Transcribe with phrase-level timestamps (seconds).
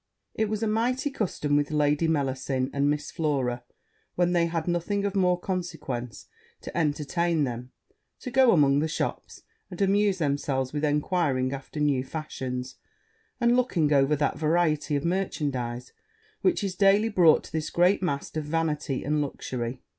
[0.33, 3.63] It was a mighty custom with Lady Mellasin and Miss Flora,
[4.15, 6.25] when they had nothing of more consequence
[6.61, 7.71] to entertain them,
[8.21, 12.77] to go among the shops, and amuse themselves with enquiring after new fashions,
[13.39, 15.93] and looking over that variety of merchandize
[16.41, 19.83] which is daily brought to this great mart of vanity and luxury.